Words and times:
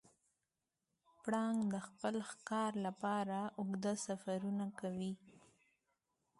پړانګ 1.21 1.59
د 1.73 1.75
خپل 1.87 2.15
ښکار 2.29 2.71
لپاره 2.85 3.39
اوږده 3.59 3.93
سفرونه 4.05 4.65
کوي. 4.79 5.13